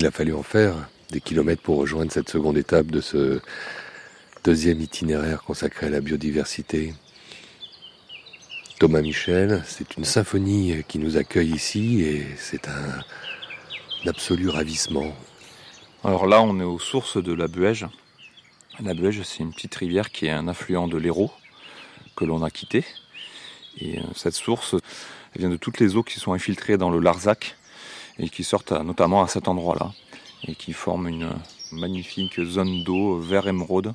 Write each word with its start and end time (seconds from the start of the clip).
Il 0.00 0.06
a 0.06 0.10
fallu 0.10 0.32
en 0.32 0.42
faire 0.42 0.88
des 1.10 1.20
kilomètres 1.20 1.60
pour 1.60 1.76
rejoindre 1.76 2.10
cette 2.10 2.30
seconde 2.30 2.56
étape 2.56 2.86
de 2.86 3.02
ce 3.02 3.42
deuxième 4.44 4.80
itinéraire 4.80 5.42
consacré 5.42 5.88
à 5.88 5.90
la 5.90 6.00
biodiversité. 6.00 6.94
Thomas 8.78 9.02
Michel, 9.02 9.62
c'est 9.66 9.98
une 9.98 10.06
symphonie 10.06 10.84
qui 10.88 10.98
nous 10.98 11.18
accueille 11.18 11.50
ici 11.50 12.00
et 12.00 12.26
c'est 12.38 12.66
un, 12.66 14.08
absolu 14.08 14.48
ravissement. 14.48 15.14
Alors 16.02 16.26
là, 16.26 16.40
on 16.40 16.58
est 16.60 16.64
aux 16.64 16.78
sources 16.78 17.22
de 17.22 17.34
la 17.34 17.46
Buège. 17.46 17.86
La 18.82 18.94
Buège, 18.94 19.20
c'est 19.24 19.40
une 19.40 19.52
petite 19.52 19.74
rivière 19.74 20.10
qui 20.10 20.24
est 20.24 20.30
un 20.30 20.48
affluent 20.48 20.88
de 20.88 20.96
l'Hérault 20.96 21.30
que 22.16 22.24
l'on 22.24 22.42
a 22.42 22.48
quitté. 22.48 22.86
Et 23.78 23.98
euh, 23.98 24.02
cette 24.16 24.32
source, 24.32 24.76
elle 25.34 25.42
vient 25.42 25.50
de 25.50 25.58
toutes 25.58 25.78
les 25.78 25.94
eaux 25.96 26.02
qui 26.02 26.18
sont 26.18 26.32
infiltrées 26.32 26.78
dans 26.78 26.88
le 26.88 27.00
Larzac 27.00 27.58
et 28.20 28.28
qui 28.28 28.44
sortent 28.44 28.72
notamment 28.72 29.22
à 29.22 29.28
cet 29.28 29.48
endroit-là 29.48 29.92
et 30.46 30.54
qui 30.54 30.72
forment 30.72 31.08
une 31.08 31.30
magnifique 31.72 32.40
zone 32.40 32.84
d'eau 32.84 33.18
vert 33.18 33.48
émeraude 33.48 33.94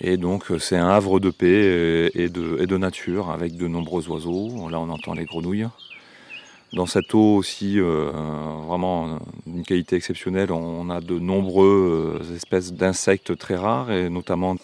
et 0.00 0.16
donc 0.16 0.50
euh, 0.50 0.58
c'est 0.58 0.76
un 0.76 0.88
havre 0.88 1.20
de 1.20 1.30
paix 1.30 1.46
euh, 1.46 2.10
et 2.14 2.28
de, 2.28 2.76
nature 2.76 3.30
avec 3.30 3.56
de 3.56 3.68
nombreux 3.68 4.08
oiseaux. 4.08 4.68
Là 4.68 4.80
on 4.80 4.90
entend 4.90 5.14
les 5.14 5.24
grenouilles. 5.24 5.68
Dans 6.72 6.86
cette 6.86 7.14
eau 7.14 7.36
aussi, 7.36 7.78
euh, 7.78 8.10
vraiment 8.66 9.20
d'une 9.46 9.62
qualité 9.62 9.94
exceptionnelle, 9.94 10.50
on 10.50 10.90
a 10.90 11.00
de 11.00 11.20
nombreuses 11.20 12.32
espèces 12.32 12.72
d'insectes 12.72 13.38
très 13.38 13.54
rares 13.54 13.92
et 13.92 14.10
notamment 14.10 14.56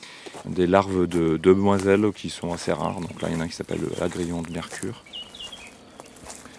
des 0.44 0.66
larves 0.66 1.06
de 1.06 1.36
demoiselles 1.36 2.10
qui 2.12 2.28
sont 2.28 2.52
assez 2.52 2.72
rares. 2.72 3.00
Donc 3.00 3.22
là 3.22 3.28
il 3.30 3.34
y 3.34 3.36
en 3.36 3.40
a 3.40 3.44
un 3.44 3.48
qui 3.48 3.54
s'appelle 3.54 3.82
l'agrillon 4.00 4.42
de 4.42 4.50
mercure. 4.50 5.04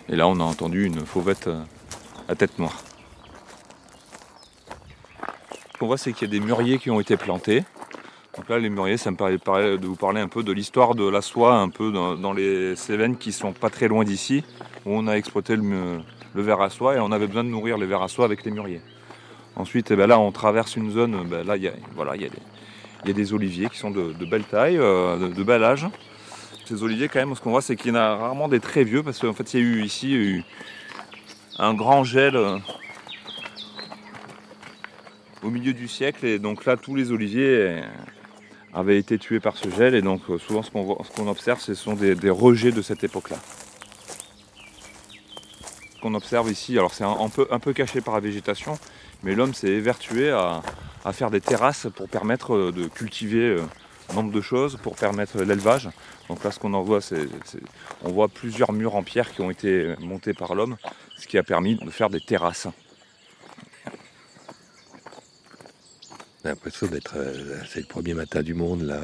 Et 0.09 0.15
là 0.15 0.27
on 0.27 0.39
a 0.39 0.43
entendu 0.43 0.85
une 0.85 1.05
fauvette 1.05 1.49
à 2.27 2.35
tête 2.35 2.59
noire. 2.59 2.81
Ce 5.73 5.77
qu'on 5.79 5.87
voit 5.87 5.97
c'est 5.97 6.13
qu'il 6.13 6.27
y 6.31 6.35
a 6.35 6.39
des 6.39 6.45
mûriers 6.45 6.77
qui 6.79 6.89
ont 6.89 6.99
été 6.99 7.17
plantés. 7.17 7.63
Donc 8.37 8.47
là, 8.47 8.59
les 8.59 8.69
mûriers, 8.69 8.95
ça 8.95 9.11
me 9.11 9.17
paraît 9.17 9.37
de 9.37 9.85
vous 9.85 9.97
parler 9.97 10.21
un 10.21 10.29
peu 10.29 10.41
de 10.41 10.53
l'histoire 10.53 10.95
de 10.95 11.07
la 11.07 11.21
soie, 11.21 11.55
un 11.55 11.67
peu 11.67 11.91
dans, 11.91 12.33
les 12.33 12.77
Cévennes 12.77 13.17
qui 13.17 13.33
sont 13.33 13.51
pas 13.51 13.69
très 13.69 13.89
loin 13.89 14.05
d'ici, 14.05 14.43
où 14.85 14.91
on 14.93 15.07
a 15.07 15.13
exploité 15.13 15.57
le, 15.57 16.01
verre 16.33 16.61
à 16.61 16.69
soie 16.69 16.95
et 16.95 16.99
on 16.99 17.11
avait 17.11 17.27
besoin 17.27 17.43
de 17.43 17.49
nourrir 17.49 17.77
les 17.77 17.85
vers 17.85 18.01
à 18.01 18.07
soie 18.07 18.23
avec 18.23 18.45
les 18.45 18.51
mûriers. 18.51 18.81
Ensuite, 19.57 19.91
eh 19.91 19.97
ben 19.97 20.07
là, 20.07 20.17
on 20.17 20.31
traverse 20.31 20.77
une 20.77 20.91
zone, 20.91 21.27
ben 21.29 21.45
là, 21.45 21.57
il 21.57 21.63
y 21.63 21.67
a, 21.67 21.73
voilà, 21.93 22.15
il 22.15 22.21
y, 22.21 23.09
a 23.09 23.13
des 23.13 23.33
oliviers 23.33 23.67
qui 23.67 23.77
sont 23.77 23.91
de, 23.91 24.13
belle 24.25 24.45
taille, 24.45 24.77
euh, 24.77 25.27
de, 25.27 25.43
bel 25.43 25.61
âge. 25.65 25.85
Oliviers, 26.75 27.07
quand 27.09 27.19
même, 27.19 27.35
ce 27.35 27.41
qu'on 27.41 27.51
voit, 27.51 27.61
c'est 27.61 27.75
qu'il 27.75 27.89
y 27.89 27.91
en 27.91 27.99
a 27.99 28.15
rarement 28.15 28.47
des 28.47 28.59
très 28.59 28.83
vieux, 28.83 29.03
parce 29.03 29.19
qu'en 29.19 29.33
fait, 29.33 29.53
il 29.53 29.59
y 29.59 29.63
a 29.63 29.65
eu 29.65 29.83
ici 29.83 30.43
un 31.57 31.73
grand 31.73 32.03
gel 32.03 32.35
euh, 32.35 32.57
au 35.43 35.49
milieu 35.49 35.73
du 35.73 35.87
siècle, 35.87 36.25
et 36.25 36.39
donc 36.39 36.65
là, 36.65 36.77
tous 36.77 36.95
les 36.95 37.11
oliviers 37.11 37.81
avait 38.73 38.97
été 38.97 39.17
tué 39.17 39.39
par 39.39 39.57
ce 39.57 39.69
gel 39.69 39.95
et 39.95 40.01
donc 40.01 40.21
euh, 40.29 40.37
souvent 40.37 40.63
ce 40.63 40.71
qu'on 40.71 41.27
observe 41.27 41.59
ce 41.59 41.73
sont 41.73 41.93
des, 41.93 42.29
rejets 42.29 42.71
de 42.71 42.81
cette 42.81 43.03
époque-là. 43.03 43.37
Ce 45.95 46.01
qu'on 46.01 46.13
observe 46.15 46.49
ici, 46.51 46.77
alors 46.77 46.93
c'est 46.93 47.03
un, 47.03 47.59
peu, 47.59 47.73
caché 47.73 48.01
par 48.01 48.15
la 48.15 48.19
végétation, 48.21 48.79
mais 49.23 49.35
l'homme 49.35 49.53
s'est 49.53 49.67
évertué 49.67 50.31
à, 50.31 50.61
faire 51.11 51.31
des 51.31 51.41
terrasses 51.41 51.87
pour 51.95 52.07
permettre 52.07 52.53
euh, 52.53 52.71
de 52.71 52.87
cultiver 52.87 53.49
euh, 53.49 53.61
nombre 54.13 54.31
de 54.31 54.41
choses, 54.41 54.77
pour 54.81 54.95
permettre 54.95 55.41
l'élevage. 55.41 55.89
Donc 56.29 56.43
là 56.43 56.51
ce 56.51 56.59
qu'on 56.59 56.73
en 56.73 56.81
voit, 56.81 57.01
c'est 57.01 57.27
on 58.03 58.11
voit 58.11 58.27
plusieurs 58.27 58.71
murs 58.71 58.95
en 58.95 59.03
pierre 59.03 59.31
qui 59.31 59.41
ont 59.41 59.51
été 59.51 59.95
montés 59.99 60.33
par 60.33 60.55
l'homme, 60.55 60.77
ce 61.17 61.27
qui 61.27 61.37
a 61.37 61.43
permis 61.43 61.75
de 61.75 61.89
faire 61.89 62.09
des 62.09 62.21
terrasses. 62.21 62.67
J'ai 66.43 66.49
l'impression 66.49 66.87
d'être, 66.87 67.17
euh, 67.17 67.59
c'est 67.69 67.81
le 67.81 67.85
premier 67.85 68.15
matin 68.15 68.41
du 68.41 68.55
monde, 68.55 68.81
là, 68.81 68.99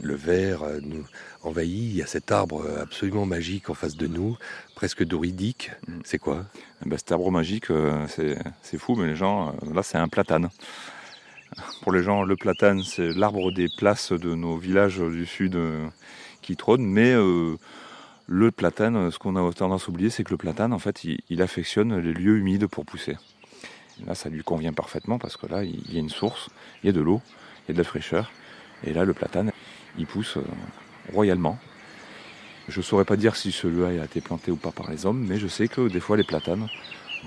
le 0.00 0.14
vert 0.14 0.62
euh, 0.62 0.78
nous 0.80 1.04
envahit, 1.42 1.72
il 1.72 1.96
y 1.96 2.02
a 2.02 2.06
cet 2.06 2.30
arbre 2.30 2.64
absolument 2.80 3.26
magique 3.26 3.68
en 3.68 3.74
face 3.74 3.96
de 3.96 4.06
nous, 4.06 4.36
presque 4.76 5.02
doridique. 5.02 5.72
Mm. 5.88 5.98
C'est 6.04 6.18
quoi? 6.18 6.44
Eh 6.84 6.88
ben, 6.88 6.96
Cet 6.96 7.10
arbre 7.10 7.32
magique, 7.32 7.72
euh, 7.72 8.06
c'est 8.62 8.78
fou, 8.78 8.94
mais 8.94 9.08
les 9.08 9.16
gens, 9.16 9.56
là 9.74 9.82
c'est 9.82 9.98
un 9.98 10.06
platane. 10.06 10.50
Pour 11.82 11.92
les 11.92 12.02
gens, 12.02 12.22
le 12.22 12.36
platane, 12.36 12.82
c'est 12.82 13.12
l'arbre 13.12 13.52
des 13.52 13.68
places 13.68 14.12
de 14.12 14.34
nos 14.34 14.56
villages 14.56 14.98
du 15.00 15.26
sud 15.26 15.58
qui 16.42 16.56
trône, 16.56 16.84
mais 16.84 17.14
le 18.26 18.50
platane, 18.50 19.10
ce 19.10 19.18
qu'on 19.18 19.36
a 19.36 19.52
tendance 19.52 19.86
à 19.86 19.88
oublier, 19.88 20.10
c'est 20.10 20.24
que 20.24 20.30
le 20.30 20.36
platane, 20.36 20.72
en 20.72 20.78
fait, 20.78 21.04
il 21.04 21.42
affectionne 21.42 21.98
les 21.98 22.12
lieux 22.12 22.36
humides 22.38 22.66
pour 22.66 22.84
pousser. 22.84 23.16
Là, 24.06 24.14
ça 24.14 24.28
lui 24.28 24.42
convient 24.42 24.72
parfaitement 24.72 25.18
parce 25.18 25.36
que 25.36 25.46
là, 25.46 25.64
il 25.64 25.92
y 25.92 25.96
a 25.96 26.00
une 26.00 26.10
source, 26.10 26.50
il 26.82 26.86
y 26.86 26.90
a 26.90 26.92
de 26.92 27.00
l'eau, 27.00 27.20
il 27.64 27.68
y 27.68 27.72
a 27.72 27.74
de 27.74 27.78
la 27.78 27.84
fraîcheur. 27.84 28.30
Et 28.84 28.92
là, 28.92 29.04
le 29.04 29.12
platane, 29.12 29.50
il 29.98 30.06
pousse 30.06 30.36
euh, 30.36 30.44
royalement. 31.12 31.58
Je 32.68 32.78
ne 32.78 32.84
saurais 32.84 33.04
pas 33.04 33.16
dire 33.16 33.34
si 33.34 33.50
celui-là 33.50 34.02
a 34.02 34.04
été 34.04 34.20
planté 34.20 34.50
ou 34.50 34.56
pas 34.56 34.72
par 34.72 34.90
les 34.90 35.06
hommes, 35.06 35.24
mais 35.26 35.38
je 35.38 35.48
sais 35.48 35.68
que 35.68 35.88
des 35.88 36.00
fois, 36.00 36.16
les 36.16 36.24
platanes 36.24 36.68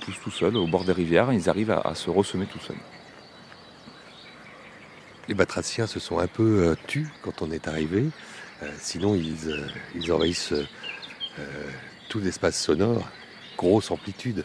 poussent 0.01 0.19
tout 0.23 0.31
seuls 0.31 0.55
au 0.55 0.67
bord 0.67 0.85
des 0.85 0.93
rivières. 0.93 1.33
Ils 1.33 1.49
arrivent 1.49 1.71
à, 1.71 1.95
se 1.95 2.09
ressemer 2.09 2.45
tout 2.45 2.59
seuls. 2.59 2.77
Les 5.27 5.33
batraciens 5.33 5.87
se 5.87 5.99
sont 5.99 6.19
un 6.19 6.27
peu 6.27 6.67
euh, 6.67 6.75
tus 6.87 7.07
quand 7.21 7.41
on 7.41 7.51
est 7.51 7.67
arrivé. 7.67 8.09
Euh, 8.63 8.69
sinon, 8.79 9.15
ils 9.15 10.11
envahissent 10.11 10.53
tout 12.09 12.19
l'espace 12.19 12.61
sonore, 12.61 13.09
grosse 13.57 13.89
amplitude 13.89 14.43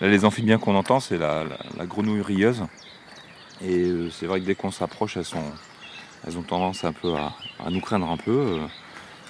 les 0.00 0.24
amphibiens 0.24 0.58
qu'on 0.58 0.76
entend, 0.76 1.00
c'est 1.00 1.18
la, 1.18 1.44
grenouille 1.80 2.22
rieuse. 2.22 2.64
Et 3.60 3.86
euh, 3.86 4.10
c'est 4.10 4.26
vrai 4.26 4.40
que 4.40 4.46
dès 4.46 4.54
qu'on 4.54 4.70
s'approche, 4.70 5.16
elles, 5.16 6.36
ont 6.36 6.42
tendance 6.42 6.84
un 6.84 6.92
peu 6.92 7.14
à, 7.16 7.34
nous 7.70 7.80
craindre 7.80 8.08
un 8.08 8.16
peu, 8.16 8.30
euh, 8.30 8.66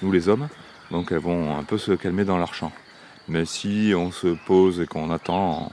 nous 0.03 0.11
les 0.11 0.29
hommes. 0.29 0.47
Donc 0.91 1.11
elles 1.11 1.19
vont 1.19 1.57
un 1.57 1.63
peu 1.63 1.77
se 1.77 1.91
calmer 1.93 2.25
dans 2.25 2.37
leur 2.37 2.53
champ. 2.53 2.71
Mais 3.27 3.45
si 3.45 3.93
on 3.95 4.11
se 4.11 4.27
pose 4.45 4.81
et 4.81 4.87
qu'on 4.87 5.11
attend, 5.11 5.71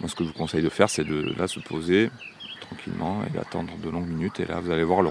moi 0.00 0.08
ce 0.08 0.14
que 0.14 0.24
je 0.24 0.28
vous 0.28 0.34
conseille 0.34 0.62
de 0.62 0.68
faire, 0.68 0.90
c'est 0.90 1.04
de 1.04 1.34
là 1.36 1.48
se 1.48 1.60
poser 1.60 2.10
tranquillement 2.66 3.22
et 3.26 3.30
d'attendre 3.30 3.72
de 3.82 3.90
longues 3.90 4.08
minutes. 4.08 4.40
Et 4.40 4.46
là, 4.46 4.60
vous 4.60 4.70
allez 4.70 4.84
voir, 4.84 5.02
le, 5.02 5.10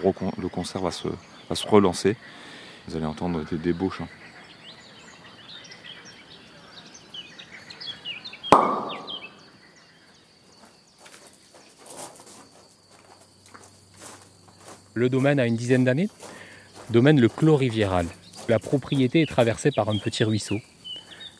concert 0.49 0.81
va 0.81 0.91
se, 0.91 1.07
va 1.49 1.55
se 1.55 1.67
relancer. 1.67 2.15
Vous 2.87 2.95
allez 2.95 3.05
entendre 3.05 3.43
des, 3.51 3.73
beaux 3.73 3.89
chants. 3.89 4.07
Le 14.95 15.09
domaine 15.09 15.39
a 15.39 15.47
une 15.47 15.55
dizaine 15.55 15.83
d'années. 15.83 16.09
Domaine 16.89 17.19
le 17.19 17.29
Clos 17.29 17.55
Rivieral. 17.55 18.05
La 18.49 18.59
propriété 18.59 19.21
est 19.21 19.29
traversée 19.29 19.71
par 19.71 19.89
un 19.89 19.97
petit 19.97 20.23
ruisseau. 20.23 20.59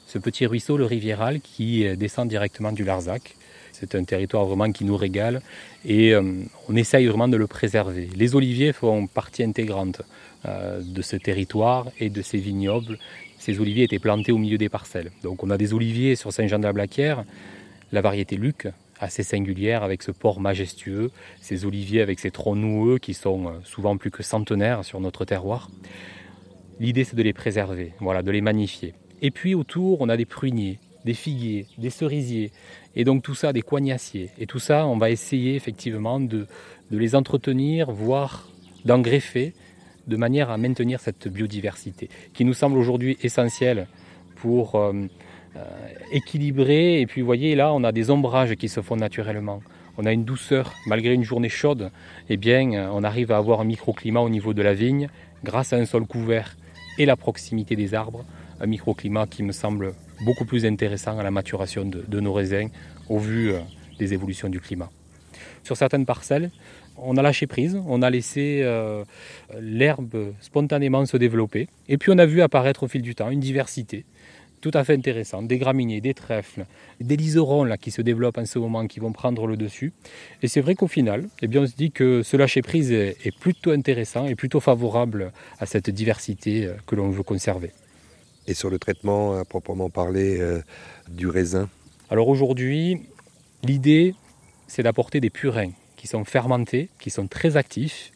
Ce 0.07 0.18
petit 0.18 0.46
ruisseau, 0.46 0.78
le 0.78 0.85
Rivieral, 0.85 1.41
qui 1.41 1.85
euh, 1.85 1.96
descend 1.96 2.29
directement 2.29 2.72
du 2.72 2.84
Larzac. 2.84 3.35
C'est 3.73 3.95
un 3.95 4.03
territoire 4.03 4.45
vraiment 4.45 4.72
qui 4.72 4.85
nous 4.85 4.95
régale 4.95 5.41
et 5.84 6.13
euh, 6.13 6.44
on 6.69 6.75
essaye 6.75 7.07
vraiment 7.07 7.28
de 7.28 7.38
le 7.38 7.47
préserver. 7.47 8.07
Les 8.16 8.35
oliviers 8.35 8.72
font 8.72 9.07
partie 9.07 9.44
intégrante 9.44 10.01
euh, 10.45 10.81
de 10.81 11.01
ce 11.01 11.16
territoire 11.16 11.88
et 12.00 12.09
de 12.09 12.22
ces 12.22 12.38
vignobles. 12.38 13.00
Ces 13.39 13.59
oliviers 13.59 13.84
étaient 13.84 14.00
plantés 14.00 14.31
au 14.31 14.38
milieu 14.38 14.59
des 14.59 14.69
parcelles. 14.69 15.11
Donc 15.23 15.44
on 15.44 15.50
a 15.50 15.57
des 15.57 15.73
oliviers 15.73 16.16
sur 16.16 16.31
Saint-Jean-de-la-Blaquière, 16.31 17.25
la 17.91 18.01
variété 18.01 18.38
Luc, 18.38 18.67
assez 19.00 19.23
singulière 19.23 19.84
avec 19.84 20.03
ce 20.03 20.11
port 20.11 20.40
majestueux, 20.40 21.11
ces 21.41 21.66
oliviers 21.66 22.01
avec 22.01 22.19
ces 22.19 22.29
troncs 22.29 22.57
noueux 22.57 23.00
qui 23.00 23.16
sont 23.16 23.47
euh, 23.47 23.52
souvent 23.64 23.97
plus 23.97 24.11
que 24.11 24.22
centenaires 24.22 24.85
sur 24.85 24.99
notre 24.99 25.25
terroir. 25.25 25.70
L'idée 26.79 27.03
c'est 27.03 27.16
de 27.16 27.23
les 27.23 27.34
préserver, 27.34 27.93
voilà, 27.99 28.22
de 28.22 28.31
les 28.31 28.41
magnifier. 28.41 28.93
Et 29.23 29.31
puis 29.31 29.55
autour, 29.55 30.02
on 30.02 30.09
a 30.09 30.17
des 30.17 30.25
pruniers, 30.25 30.79
des 31.05 31.14
figuiers, 31.14 31.67
des 31.78 31.90
cerisiers, 31.90 32.52
et 32.96 33.03
donc 33.03 33.23
tout 33.23 33.35
ça, 33.35 33.53
des 33.53 33.61
coignaciers. 33.61 34.29
Et 34.38 34.46
tout 34.46 34.59
ça, 34.59 34.85
on 34.88 34.97
va 34.97 35.09
essayer 35.09 35.55
effectivement 35.55 36.20
de, 36.20 36.47
les 36.91 37.16
entretenir, 37.16 37.91
voire 37.91 38.50
d'en 38.85 39.00
greffer, 39.00 39.53
de 40.08 40.17
manière 40.17 40.50
à 40.50 40.58
maintenir 40.58 41.00
cette 41.00 41.28
biodiversité, 41.28 42.09
qui 42.34 42.46
nous 42.46 42.53
semble 42.53 42.78
aujourd'hui 42.78 43.17
essentielle 43.23 43.88
pour 44.35 44.76
euh, 44.76 44.94
euh, 45.55 45.64
équilibré. 46.11 47.00
Et 47.00 47.06
puis 47.06 47.22
vous 47.22 47.28
voyez 47.28 47.56
là, 47.56 47.73
on 47.73 47.84
a 47.84 47.91
des 47.91 48.11
ombrages 48.11 48.56
qui 48.56 48.70
se 48.70 48.82
font 48.82 48.96
naturellement. 48.96 49.61
On 49.97 50.06
a 50.06 50.11
une 50.11 50.26
douceur, 50.26 50.73
malgré 50.88 51.14
une 51.14 51.23
journée 51.23 51.49
chaude, 51.49 51.91
eh 52.29 52.38
bien, 52.38 52.73
euh, 52.73 52.90
on 52.91 53.03
arrive 53.03 53.32
à 53.32 53.38
avoir 53.38 53.61
un 53.61 53.66
microclimat 53.66 54.22
au 54.22 54.29
niveau 54.29 54.53
de 54.53 54.61
la 54.61 54.73
vigne, 54.73 55.09
grâce 55.44 55.72
à 55.73 55.78
un 55.78 55.85
sol 55.85 56.06
couvert 56.06 56.56
et 56.97 57.06
la 57.06 57.16
proximité 57.16 57.76
des 57.76 57.94
arbres. 57.94 58.26
Un 58.59 58.67
microclimat 58.67 59.28
qui 59.28 59.44
me 59.44 59.52
semble 59.52 59.94
beaucoup 60.23 60.46
plus 60.46 60.66
intéressant 60.66 61.17
à 61.17 61.23
la 61.23 61.31
maturation 61.31 61.85
de, 61.85 62.20
nos 62.20 62.34
raisins 62.34 62.70
au 63.09 63.20
vu 63.20 63.52
euh, 63.52 63.59
des 63.99 64.14
évolutions 64.14 64.49
du 64.49 64.59
climat. 64.59 64.90
Sur 65.64 65.78
certaines 65.78 66.05
parcelles, 66.05 66.52
on 66.97 67.17
a 67.17 67.22
lâché 67.22 67.47
prise, 67.47 67.79
on 67.87 68.02
a 68.02 68.09
laissé 68.09 68.64
l'herbe 69.59 70.34
spontanément 70.41 71.05
se 71.05 71.17
développer, 71.17 71.67
et 71.90 71.97
puis 71.97 72.11
on 72.11 72.17
a 72.20 72.25
vu 72.25 72.41
apparaître 72.41 72.84
au 72.84 72.87
fil 72.87 73.02
du 73.02 73.16
temps 73.16 73.31
une 73.31 73.40
diversité 73.40 74.05
tout 74.64 74.72
à 74.75 74.85
fait 74.85 74.93
intéressants, 74.93 75.43
des 75.43 75.58
graminées, 75.58 75.99
des 75.99 76.14
trèfles, 76.14 76.66
des 77.02 77.17
liserons 77.17 77.67
qui 77.81 77.91
se 77.91 78.02
développent 78.02 78.37
en 78.37 78.46
ce 78.46 78.58
moment, 78.59 78.87
qui 78.87 79.02
vont 79.02 79.11
prendre 79.11 79.46
le 79.46 79.58
dessus. 79.58 79.91
Et 80.41 80.47
c'est 80.47 80.61
vrai 80.61 80.73
qu'au 80.73 80.87
final, 80.87 81.28
eh 81.41 81.47
bien, 81.47 81.64
on 81.64 81.67
se 81.67 81.75
dit 81.75 81.91
que 81.91 82.23
ce 82.23 82.37
lâcher-prise 82.37 82.93
est, 82.93 83.17
est 83.25 83.37
plutôt 83.37 83.72
intéressant 83.72 84.25
et 84.25 84.35
plutôt 84.35 84.61
favorable 84.61 85.34
à 85.59 85.66
cette 85.66 85.90
diversité 85.90 86.66
euh, 86.66 86.75
que 86.87 86.96
l'on 86.96 87.09
veut 87.09 87.23
conserver. 87.23 87.72
Et 88.47 88.53
sur 88.53 88.69
le 88.69 88.79
traitement 88.79 89.37
à 89.37 89.45
proprement 89.45 89.90
parler 89.90 90.40
euh, 90.40 90.61
du 91.09 91.28
raisin 91.28 91.69
Alors 92.09 92.28
aujourd'hui, 92.28 93.01
l'idée, 93.63 94.16
c'est 94.67 94.84
d'apporter 94.84 95.19
des 95.19 95.29
purins 95.29 95.72
qui 95.95 96.07
sont 96.07 96.25
fermentés, 96.25 96.90
qui 96.99 97.09
sont 97.09 97.28
très 97.28 97.55
actifs, 97.55 98.11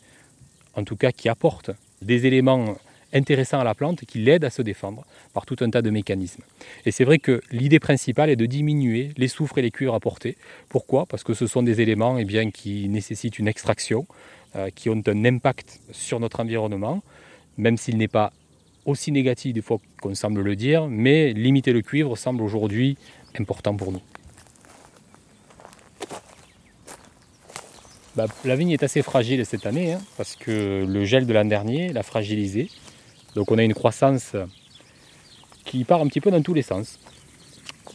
en 0.76 0.84
tout 0.84 0.96
cas 0.96 1.12
qui 1.12 1.30
apportent 1.30 1.72
des 2.02 2.26
éléments 2.26 2.78
intéressants 3.14 3.60
à 3.60 3.64
la 3.64 3.74
plante 3.74 4.06
qui 4.06 4.20
l'aident 4.20 4.44
à 4.44 4.50
se 4.50 4.62
défendre 4.62 5.06
par 5.34 5.46
tout 5.46 5.56
un 5.62 5.70
tas 5.70 5.82
de 5.82 5.90
mécanismes. 5.90 6.44
Et 6.86 6.92
c'est 6.92 7.06
vrai 7.06 7.20
que 7.20 7.42
l'idée 7.52 7.80
principale 7.80 8.30
est 8.30 8.36
de 8.36 8.46
diminuer 8.46 9.12
les 9.18 9.28
soufres 9.28 9.58
et 9.58 9.62
les 9.62 9.72
cuivres 9.72 9.96
apportés. 9.96 10.38
Pourquoi? 10.70 11.06
Parce 11.06 11.24
que 11.24 11.34
ce 11.34 11.48
sont 11.48 11.64
des 11.64 11.82
éléments 11.82 12.18
eh 12.18 12.26
bien, 12.26 12.52
qui 12.52 12.90
nécessitent 12.90 13.40
une 13.40 13.48
extraction, 13.48 14.06
euh, 14.56 14.70
qui 14.76 14.90
ont 14.90 15.02
un 15.08 15.26
impact 15.26 15.80
sur 15.92 16.20
notre 16.20 16.40
environnement, 16.42 17.02
même 17.58 17.78
s'il 17.78 17.98
n'est 17.98 18.08
pas 18.08 18.32
aussi 18.88 19.12
négatif 19.12 19.54
des 19.54 19.62
fois 19.62 19.80
qu'on 20.02 20.16
semble 20.16 20.42
le 20.42 20.56
dire, 20.56 20.88
mais 20.88 21.34
limiter 21.34 21.74
le 21.74 21.82
cuivre 21.82 22.16
semble 22.18 22.42
aujourd'hui 22.42 22.98
important 23.38 23.76
pour 23.76 23.92
nous. 23.92 24.02
Bah, 28.16 28.26
la 28.46 28.56
vigne 28.56 28.72
est 28.72 28.82
assez 28.82 29.04
fragile 29.04 29.46
cette 29.46 29.68
année, 29.68 29.94
hein, 29.94 30.02
parce 30.18 30.36
que 30.36 30.84
le 30.88 31.06
gel 31.06 31.28
de 31.28 31.34
l'an 31.34 31.46
dernier 31.46 31.94
l'a 31.94 32.02
fragilisée. 32.02 32.70
Donc 33.36 33.52
on 33.52 33.60
a 33.60 33.64
une 33.64 33.76
croissance 33.76 34.36
qui 35.66 35.84
part 35.84 36.02
un 36.02 36.08
petit 36.08 36.22
peu 36.22 36.32
dans 36.32 36.42
tous 36.42 36.56
les 36.56 36.64
sens. 36.64 36.98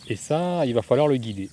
Et 0.09 0.15
ça, 0.15 0.65
il 0.67 0.75
va 0.75 0.83
falloir 0.83 1.09
le 1.09 1.17
guider. 1.17 1.49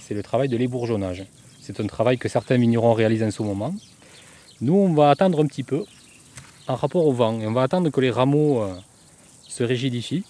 C'est 0.00 0.14
le 0.14 0.22
travail 0.22 0.48
de 0.48 0.56
l'ébourgeonnage. 0.56 1.24
C'est 1.62 1.80
un 1.80 1.86
travail 1.86 2.18
que 2.18 2.28
certains 2.28 2.58
vignerons 2.58 2.92
réalisent 2.92 3.22
en 3.22 3.30
ce 3.30 3.42
moment. 3.42 3.74
Nous, 4.60 4.74
on 4.74 4.92
va 4.92 5.10
attendre 5.10 5.42
un 5.42 5.46
petit 5.46 5.62
peu 5.62 5.84
en 6.70 6.76
rapport 6.76 7.06
au 7.06 7.12
vent. 7.12 7.34
On 7.34 7.52
va 7.52 7.62
attendre 7.62 7.90
que 7.90 8.00
les 8.00 8.10
rameaux 8.10 8.62
euh, 8.62 8.74
se 9.48 9.64
rigidifient. 9.64 10.24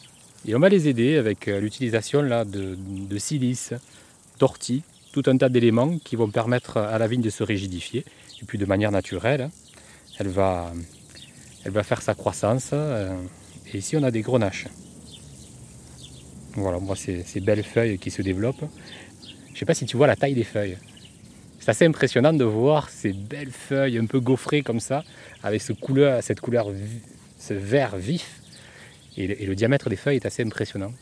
Et 0.47 0.55
on 0.55 0.59
va 0.59 0.69
les 0.69 0.89
aider 0.89 1.17
avec 1.17 1.49
euh, 1.49 1.61
l'utilisation 1.61 2.23
là, 2.23 2.45
de, 2.45 2.77
silice, 3.19 3.75
d'ortie, 4.39 4.83
tout 5.13 5.23
un 5.27 5.37
tas 5.37 5.49
d'éléments 5.49 5.99
qui 5.99 6.17
vont 6.17 6.31
permettre 6.31 6.79
à 6.79 6.99
la 6.99 7.07
vigne 7.07 7.21
de 7.21 7.31
se 7.31 7.43
rigidifier. 7.43 8.05
Et 8.41 8.47
puis 8.47 8.57
de 8.57 8.65
manière 8.65 8.91
naturelle, 8.91 9.51
elle 10.19 10.29
va, 10.29 10.73
elle 11.65 11.85
faire 11.85 12.01
sa 12.01 12.15
croissance. 12.15 12.71
euh, 12.73 13.15
Et 13.73 13.79
ici, 13.79 13.97
on 13.97 14.03
a 14.03 14.11
des 14.11 14.23
grenaches. 14.23 14.67
Voilà, 16.55 16.79
moi, 16.79 16.97
ces, 16.97 17.23
ces 17.23 17.41
belles 17.41 17.63
feuilles 17.63 17.99
qui 17.99 18.11
se 18.11 18.23
développent. 18.23 18.65
Je 19.49 19.53
ne 19.53 19.59
sais 19.59 19.67
pas 19.67 19.75
si 19.75 19.85
tu 19.85 19.97
vois 19.97 20.07
la 20.07 20.17
taille 20.17 20.35
des 20.35 20.45
feuilles. 20.45 20.79
C'est 21.61 21.71
assez 21.71 21.85
impressionnant 21.85 22.33
de 22.33 22.45
voir 22.45 22.89
ces 22.89 23.13
belles 23.13 23.53
feuilles 23.53 23.99
un 23.99 24.07
peu 24.07 24.19
gaufrées 24.19 24.63
comme 24.63 24.81
ça, 24.81 25.05
avec 25.43 25.61
ce 25.61 25.75
cette 26.23 26.41
couleur, 26.41 26.73
ce 27.39 27.55
vert 27.55 27.97
vif. 27.97 28.41
Et 29.19 29.27
le, 29.27 29.43
et 29.43 29.47
le 29.47 29.55
diamètre 29.55 29.91
des 29.91 29.97
feuilles 29.97 30.17
est 30.17 30.27
assez 30.27 30.43
impressionnant. 30.43 30.93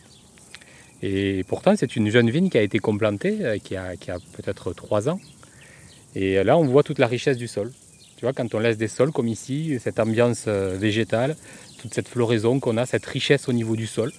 Et 1.00 1.44
pourtant, 1.46 1.74
c'est 1.76 1.94
une 1.94 2.10
jeune 2.10 2.28
vigne 2.28 2.50
qui 2.50 2.58
a 2.58 2.62
été 2.62 2.80
complantée, 2.80 3.38
euh, 3.42 3.58
qui 3.58 3.76
a, 3.76 3.96
qui 3.96 4.10
a 4.10 4.18
peut-être 4.32 4.72
3 4.72 5.08
ans. 5.08 5.20
Et 6.16 6.42
là, 6.42 6.58
on 6.58 6.64
voit 6.64 6.82
toute 6.82 6.98
la 6.98 7.06
richesse 7.06 7.36
du 7.36 7.46
sol. 7.46 7.70
Tu 8.16 8.24
vois, 8.24 8.32
quand 8.32 8.52
on 8.52 8.58
laisse 8.58 8.78
des 8.78 8.88
sols 8.88 9.12
comme 9.12 9.28
ici, 9.28 9.78
cette 9.80 10.00
ambiance 10.00 10.46
euh, 10.48 10.76
végétale, 10.76 11.36
toute 11.78 11.94
cette 11.94 12.08
floraison 12.08 12.58
qu'on 12.58 12.76
a, 12.78 12.84
cette 12.84 13.06
richesse 13.06 13.48
au 13.48 13.52
niveau 13.52 13.76
du 13.76 13.86
sol, 13.86 14.10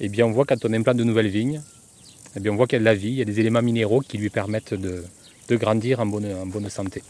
eh 0.00 0.08
bien, 0.08 0.24
on 0.24 0.30
voit 0.30 0.46
quand 0.46 0.64
on 0.64 0.72
implante 0.72 0.96
de 0.96 1.04
nouvelles 1.04 1.28
vignes, 1.28 1.60
eh 2.34 2.40
bien, 2.40 2.52
on 2.52 2.56
voit 2.56 2.66
qu'il 2.66 2.76
y 2.76 2.78
a 2.78 2.80
de 2.80 2.84
la 2.84 2.94
vie, 2.94 3.08
il 3.08 3.16
y 3.16 3.22
a 3.22 3.26
des 3.26 3.40
éléments 3.40 3.60
minéraux 3.60 4.00
qui 4.00 4.16
lui 4.16 4.30
permettent 4.30 4.72
de, 4.72 5.04
de 5.48 5.56
grandir 5.56 6.00
en 6.00 6.06
bonne, 6.06 6.32
en 6.32 6.46
bonne 6.46 6.68
santé. 6.68 7.02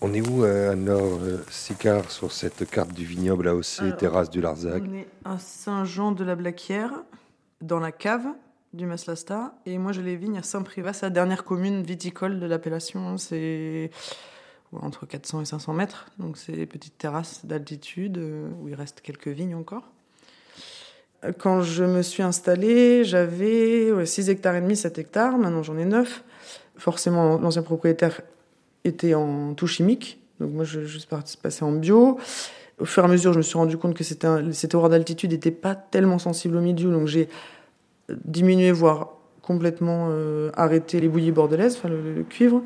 On 0.00 0.12
est 0.12 0.20
où 0.20 0.44
euh, 0.44 0.72
à 0.72 0.74
Nord 0.74 1.20
euh, 1.22 1.38
Sicard 1.50 2.10
sur 2.10 2.30
cette 2.30 2.68
carte 2.68 2.92
du 2.92 3.06
vignoble 3.06 3.48
AOC, 3.48 3.64
Alors, 3.80 3.96
terrasse 3.96 4.30
du 4.30 4.42
Larzac 4.42 4.82
On 4.86 4.94
est 4.94 5.08
à 5.24 5.38
Saint-Jean 5.38 6.12
de 6.12 6.24
la 6.24 6.34
Blaquière, 6.36 6.92
dans 7.62 7.80
la 7.80 7.90
cave 7.90 8.26
du 8.74 8.84
Maslasta. 8.84 9.54
Et 9.64 9.78
moi, 9.78 9.92
j'ai 9.92 10.02
les 10.02 10.16
vignes 10.16 10.36
à 10.36 10.42
Saint-Privat, 10.42 10.92
c'est 10.92 11.06
la 11.06 11.10
dernière 11.10 11.44
commune 11.44 11.82
viticole 11.82 12.38
de 12.38 12.44
l'appellation. 12.46 13.08
hein. 13.08 13.18
C'est 13.18 13.90
entre 14.72 15.06
400 15.06 15.40
et 15.40 15.44
500 15.46 15.72
mètres. 15.72 16.10
Donc, 16.18 16.36
c'est 16.36 16.52
des 16.52 16.66
petites 16.66 16.98
terrasses 16.98 17.46
d'altitude 17.46 18.18
euh, 18.18 18.50
où 18.60 18.68
il 18.68 18.74
reste 18.74 19.00
quelques 19.00 19.28
vignes 19.28 19.54
encore. 19.54 19.90
Quand 21.38 21.62
je 21.62 21.84
me 21.84 22.02
suis 22.02 22.22
installée, 22.22 23.04
j'avais 23.04 23.92
ouais, 23.92 24.06
6 24.06 24.30
hectares 24.30 24.56
et 24.56 24.60
demi, 24.60 24.76
7 24.76 24.98
hectares. 24.98 25.38
Maintenant, 25.38 25.62
j'en 25.62 25.78
ai 25.78 25.84
9. 25.84 26.22
Forcément, 26.76 27.38
l'ancien 27.38 27.62
propriétaire 27.62 28.20
était 28.84 29.14
en 29.14 29.54
tout 29.54 29.66
chimique. 29.66 30.20
Donc, 30.40 30.52
moi, 30.52 30.64
je, 30.64 30.84
suis 30.84 31.08
passer 31.42 31.64
en 31.64 31.72
bio 31.72 32.18
au 32.80 32.84
fur 32.84 33.02
et 33.04 33.06
à 33.06 33.08
mesure, 33.08 33.32
je 33.32 33.38
me 33.38 33.42
suis 33.42 33.56
rendu 33.56 33.76
compte 33.76 33.94
que 33.94 34.04
c'était 34.04 34.26
cet 34.52 34.74
horaire 34.74 34.90
d'altitude 34.90 35.30
n'était 35.30 35.50
pas 35.50 35.74
tellement 35.74 36.18
sensible 36.18 36.56
au 36.56 36.60
milieu, 36.60 36.90
donc 36.90 37.06
j'ai 37.06 37.28
diminué, 38.24 38.72
voire 38.72 39.12
complètement 39.42 40.08
euh, 40.10 40.50
arrêté 40.54 41.00
les 41.00 41.08
bouillies 41.08 41.30
bordelaises, 41.30 41.78
le, 41.84 42.14
le 42.14 42.22
cuivre. 42.24 42.62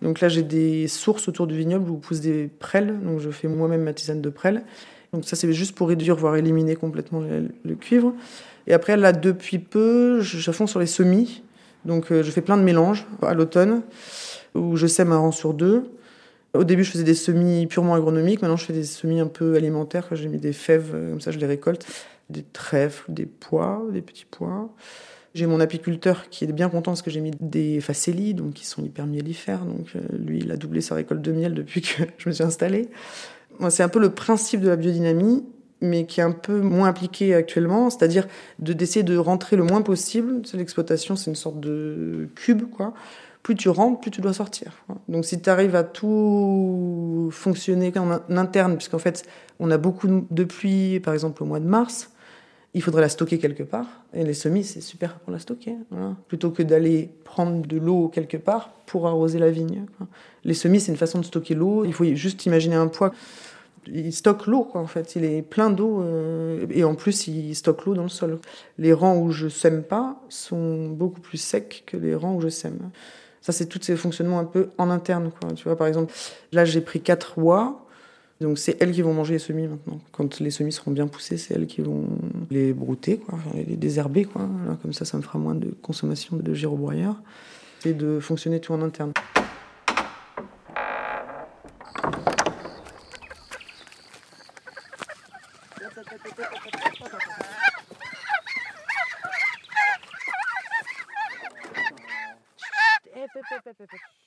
Donc 0.00 0.20
là, 0.20 0.28
j'ai 0.28 0.42
des 0.42 0.86
sources 0.86 1.28
autour 1.28 1.46
du 1.46 1.56
vignoble 1.56 1.90
où 1.90 1.96
poussent 1.96 2.20
des 2.20 2.48
prêles, 2.60 2.94
donc 3.02 3.18
je 3.18 3.30
fais 3.30 3.48
moi-même 3.48 3.82
ma 3.82 3.92
tisane 3.92 4.20
de 4.20 4.30
prêles. 4.30 4.62
Donc 5.12 5.24
ça, 5.24 5.36
c'est 5.36 5.52
juste 5.52 5.74
pour 5.74 5.88
réduire, 5.88 6.16
voire 6.16 6.36
éliminer 6.36 6.76
complètement 6.76 7.20
le, 7.20 7.74
cuivre. 7.74 8.14
Et 8.66 8.74
après, 8.74 8.96
là, 8.96 9.12
depuis 9.12 9.58
peu, 9.58 10.20
je, 10.20 10.38
je 10.38 10.50
fonds 10.52 10.66
sur 10.66 10.80
les 10.80 10.86
semis. 10.86 11.42
Donc 11.84 12.12
euh, 12.12 12.22
je 12.22 12.30
fais 12.30 12.42
plein 12.42 12.56
de 12.56 12.62
mélanges 12.62 13.06
à 13.22 13.34
l'automne, 13.34 13.82
où 14.54 14.76
je 14.76 14.86
sème 14.86 15.12
un 15.12 15.18
rang 15.18 15.32
sur 15.32 15.54
deux. 15.54 15.84
Au 16.54 16.64
début, 16.64 16.84
je 16.84 16.90
faisais 16.90 17.04
des 17.04 17.14
semis 17.14 17.66
purement 17.66 17.94
agronomiques. 17.94 18.42
Maintenant, 18.42 18.56
je 18.56 18.64
fais 18.64 18.72
des 18.72 18.84
semis 18.84 19.20
un 19.20 19.26
peu 19.26 19.54
alimentaires. 19.54 20.08
J'ai 20.12 20.28
mis 20.28 20.38
des 20.38 20.52
fèves, 20.52 20.92
euh, 20.94 21.10
comme 21.10 21.20
ça, 21.20 21.30
je 21.30 21.38
les 21.38 21.46
récolte. 21.46 21.86
Des 22.30 22.42
trèfles, 22.42 23.12
des 23.12 23.26
pois, 23.26 23.82
des 23.92 24.02
petits 24.02 24.26
pois. 24.30 24.68
J'ai 25.34 25.46
mon 25.46 25.60
apiculteur 25.60 26.28
qui 26.30 26.44
est 26.44 26.52
bien 26.52 26.68
content 26.68 26.92
parce 26.92 27.02
que 27.02 27.10
j'ai 27.10 27.20
mis 27.20 27.32
des 27.40 27.80
facélies, 27.80 28.34
donc 28.34 28.54
qui 28.54 28.66
sont 28.66 28.82
hyper 28.82 29.06
miellifères. 29.06 29.64
Donc, 29.64 29.88
euh, 29.94 30.00
lui, 30.18 30.38
il 30.38 30.50
a 30.50 30.56
doublé 30.56 30.80
sa 30.80 30.94
récolte 30.94 31.22
de 31.22 31.32
miel 31.32 31.54
depuis 31.54 31.82
que 31.82 32.02
je 32.18 32.28
me 32.28 32.34
suis 32.34 32.44
installée. 32.44 32.88
C'est 33.70 33.82
un 33.82 33.88
peu 33.88 33.98
le 34.00 34.10
principe 34.10 34.60
de 34.60 34.68
la 34.68 34.76
biodynamie, 34.76 35.44
mais 35.80 36.06
qui 36.06 36.20
est 36.20 36.24
un 36.24 36.32
peu 36.32 36.60
moins 36.60 36.88
appliqué 36.88 37.34
actuellement. 37.34 37.90
C'est-à-dire 37.90 38.26
de- 38.58 38.72
d'essayer 38.72 39.02
de 39.02 39.16
rentrer 39.16 39.56
le 39.56 39.64
moins 39.64 39.82
possible. 39.82 40.42
L'exploitation, 40.54 41.16
c'est 41.16 41.30
une 41.30 41.36
sorte 41.36 41.60
de 41.60 42.28
cube, 42.34 42.62
quoi 42.70 42.94
plus 43.44 43.54
tu 43.54 43.68
rentres, 43.70 44.00
plus 44.00 44.10
tu 44.10 44.20
dois 44.20 44.34
sortir. 44.34 44.72
Donc 45.08 45.24
si 45.24 45.40
tu 45.40 45.48
arrives 45.48 45.74
à 45.74 45.82
tout 45.82 47.30
fonctionner 47.32 47.92
en 47.96 48.10
in- 48.10 48.36
interne, 48.36 48.76
puisqu'en 48.76 48.98
fait 48.98 49.24
on 49.58 49.70
a 49.70 49.78
beaucoup 49.78 50.08
de 50.30 50.44
pluie, 50.44 51.00
par 51.00 51.14
exemple 51.14 51.42
au 51.42 51.46
mois 51.46 51.60
de 51.60 51.64
mars, 51.64 52.10
il 52.74 52.82
faudrait 52.82 53.00
la 53.00 53.08
stocker 53.08 53.38
quelque 53.38 53.62
part. 53.62 53.86
Et 54.14 54.24
les 54.24 54.34
semis, 54.34 54.64
c'est 54.64 54.80
super 54.80 55.18
pour 55.20 55.32
la 55.32 55.38
stocker. 55.38 55.76
Plutôt 56.28 56.50
que 56.50 56.62
d'aller 56.62 57.10
prendre 57.24 57.66
de 57.66 57.78
l'eau 57.78 58.08
quelque 58.08 58.36
part 58.36 58.70
pour 58.86 59.06
arroser 59.06 59.38
la 59.38 59.50
vigne. 59.50 59.86
Les 60.44 60.54
semis, 60.54 60.80
c'est 60.80 60.92
une 60.92 60.98
façon 60.98 61.18
de 61.18 61.24
stocker 61.24 61.54
l'eau. 61.54 61.84
Il 61.84 61.92
faut 61.92 62.04
juste 62.04 62.46
imaginer 62.46 62.76
un 62.76 62.88
poids. 62.88 63.12
Il 63.86 64.12
stocke 64.12 64.46
l'eau, 64.46 64.68
en 64.74 64.86
fait. 64.86 65.16
Il 65.16 65.24
est 65.24 65.40
plein 65.40 65.70
d'eau. 65.70 66.02
euh, 66.02 66.66
et 66.70 66.84
en 66.84 66.94
plus, 66.94 67.26
il 67.26 67.54
stocke 67.54 67.86
l'eau 67.86 67.94
dans 67.94 68.02
le 68.02 68.08
sol. 68.10 68.38
Les 68.76 68.92
rangs 68.92 69.16
où 69.16 69.30
je 69.30 69.48
sème 69.48 69.82
pas 69.82 70.20
sont 70.28 70.88
beaucoup 70.88 71.20
plus 71.20 71.38
secs 71.38 71.84
que 71.86 71.96
les 71.96 72.14
rangs 72.14 72.34
où 72.34 72.40
je 72.42 72.48
sème. 72.48 72.90
Ça, 73.40 73.52
c'est 73.52 73.66
tous 73.66 73.80
ces 73.80 73.96
fonctionnements 73.96 74.40
un 74.40 74.44
peu 74.44 74.68
en 74.76 74.90
interne. 74.90 75.30
Tu 75.56 75.64
vois, 75.64 75.76
par 75.76 75.86
exemple, 75.86 76.12
là, 76.52 76.66
j'ai 76.66 76.82
pris 76.82 77.00
quatre 77.00 77.38
oies. 77.38 77.86
Donc, 78.40 78.58
c'est 78.58 78.80
elles 78.80 78.92
qui 78.92 79.02
vont 79.02 79.12
manger 79.12 79.34
les 79.34 79.38
semis 79.40 79.66
maintenant. 79.66 80.00
Quand 80.12 80.38
les 80.38 80.50
semis 80.50 80.72
seront 80.72 80.92
bien 80.92 81.08
poussés, 81.08 81.38
c'est 81.38 81.54
elles 81.54 81.66
qui 81.66 81.80
vont 81.80 82.06
les 82.50 82.72
brouter, 82.72 83.18
quoi, 83.18 83.38
les 83.54 83.76
désherber. 83.76 84.24
Quoi. 84.24 84.48
Comme 84.80 84.92
ça, 84.92 85.04
ça 85.04 85.16
me 85.16 85.22
fera 85.22 85.38
moins 85.38 85.56
de 85.56 85.70
consommation 85.82 86.36
de 86.36 86.54
gyrobroyeur. 86.54 87.20
C'est 87.80 87.94
de 87.94 88.20
fonctionner 88.20 88.60
tout 88.60 88.72
en 88.72 88.82
interne. 88.82 89.12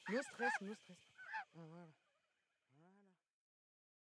No 0.10 0.22
stress, 0.22 0.52
no 0.62 0.74
stress. 0.74 1.11